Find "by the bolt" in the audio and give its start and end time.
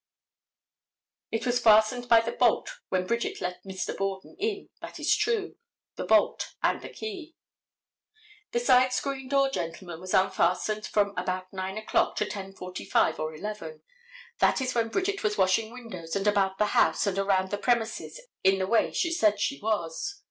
2.09-2.79